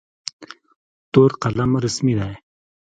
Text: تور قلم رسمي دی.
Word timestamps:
تور 1.11 1.31
قلم 1.41 1.71
رسمي 1.83 2.13
دی. 2.19 2.33